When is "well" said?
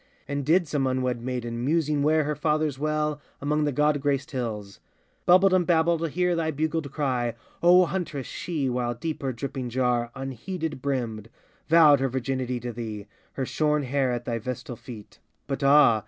2.79-3.21